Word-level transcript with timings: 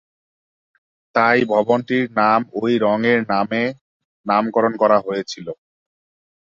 তাই 1.15 1.39
ভবনটির 1.51 2.05
নাম 2.19 2.39
ঐ 2.55 2.63
রংয়ের 2.83 3.21
নামে 3.31 3.63
নামকরণ 4.25 4.73
করা 4.81 4.97
হয়েছিল। 4.99 5.47